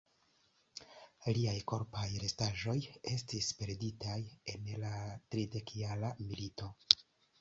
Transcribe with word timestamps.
Liaj 1.37 1.53
korpaj 1.71 2.05
restaĵoj 2.23 2.75
estis 3.13 3.51
perditaj 3.61 4.17
en 4.55 4.67
la 4.87 4.95
Tridekjara 5.35 6.15
Milito. 6.25 6.73